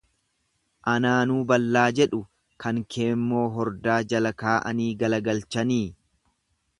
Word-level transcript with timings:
Anaanuu 0.93 1.41
ballaa 1.51 1.83
jedhuu 1.99 2.21
kan 2.65 2.79
keemmoo 2.95 3.45
hordaa 3.59 4.01
jala 4.15 4.33
kaa'anii 4.45 4.89
galagalchanii. 5.05 5.83